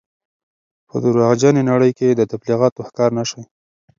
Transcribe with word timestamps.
په 0.89 0.95
درواغجنې 1.03 1.61
نړۍ 1.71 1.91
کې 1.99 2.07
د 2.11 2.21
تبلیغاتو 2.31 2.85
ښکار 2.87 3.11
نه 3.17 3.23
شئ. 3.29 3.41